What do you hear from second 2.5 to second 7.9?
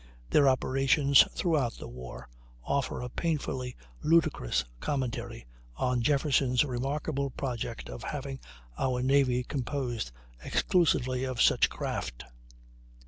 offer a painfully ludicrous commentary on Jefferson's remarkable project